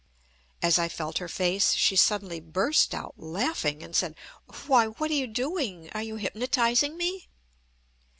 [0.63, 4.15] As I felt her face, she suddenly burst out laughing and said:
[4.65, 4.87] "Why!
[4.87, 5.91] what are you doing?
[5.93, 7.27] Are you hypnotising me?"